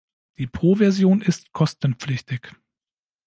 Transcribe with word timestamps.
Die 0.39 0.47
Pro 0.47 0.73
Version 0.77 1.21
ist 1.21 1.53
kostenpflichtig. 1.53 2.55